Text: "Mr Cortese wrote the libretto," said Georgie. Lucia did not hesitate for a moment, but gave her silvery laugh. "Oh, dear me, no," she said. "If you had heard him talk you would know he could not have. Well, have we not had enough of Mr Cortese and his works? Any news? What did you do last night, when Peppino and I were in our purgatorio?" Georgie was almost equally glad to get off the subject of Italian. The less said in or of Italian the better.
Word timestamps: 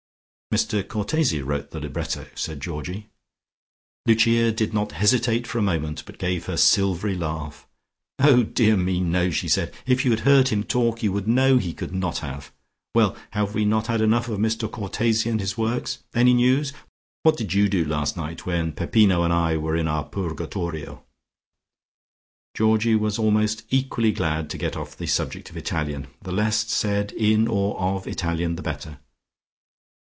"Mr 0.53 0.85
Cortese 0.85 1.41
wrote 1.41 1.69
the 1.71 1.79
libretto," 1.79 2.25
said 2.35 2.59
Georgie. 2.59 3.07
Lucia 4.05 4.51
did 4.51 4.73
not 4.73 4.91
hesitate 4.91 5.47
for 5.47 5.59
a 5.59 5.61
moment, 5.61 6.03
but 6.05 6.17
gave 6.17 6.45
her 6.47 6.57
silvery 6.57 7.15
laugh. 7.15 7.65
"Oh, 8.19 8.43
dear 8.43 8.75
me, 8.75 8.99
no," 8.99 9.29
she 9.29 9.47
said. 9.47 9.73
"If 9.85 10.03
you 10.03 10.11
had 10.11 10.19
heard 10.19 10.49
him 10.49 10.65
talk 10.65 11.01
you 11.01 11.13
would 11.13 11.25
know 11.25 11.57
he 11.57 11.71
could 11.71 11.93
not 11.95 12.17
have. 12.17 12.51
Well, 12.93 13.15
have 13.29 13.55
we 13.55 13.63
not 13.63 13.87
had 13.87 14.01
enough 14.01 14.27
of 14.27 14.39
Mr 14.39 14.69
Cortese 14.69 15.29
and 15.29 15.39
his 15.39 15.57
works? 15.57 15.99
Any 16.13 16.33
news? 16.33 16.73
What 17.23 17.37
did 17.37 17.53
you 17.53 17.69
do 17.69 17.85
last 17.85 18.17
night, 18.17 18.45
when 18.45 18.73
Peppino 18.73 19.23
and 19.23 19.31
I 19.31 19.55
were 19.55 19.77
in 19.77 19.87
our 19.87 20.03
purgatorio?" 20.03 21.05
Georgie 22.57 22.95
was 22.95 23.17
almost 23.17 23.63
equally 23.69 24.11
glad 24.11 24.49
to 24.49 24.57
get 24.57 24.75
off 24.75 24.97
the 24.97 25.07
subject 25.07 25.49
of 25.49 25.55
Italian. 25.55 26.07
The 26.21 26.33
less 26.33 26.57
said 26.69 27.13
in 27.13 27.47
or 27.47 27.79
of 27.79 28.05
Italian 28.05 28.57
the 28.57 28.61
better. 28.61 28.99